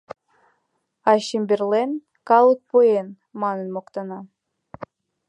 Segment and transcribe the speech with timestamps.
[1.09, 1.91] А Чемберлен
[2.27, 3.07] «калык поен»
[3.41, 4.19] манын моктана.